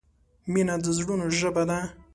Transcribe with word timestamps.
مینه 0.51 0.75
د 0.83 0.85
زړونو 0.97 1.25
ژبه 1.39 1.63
ده. 1.69 1.79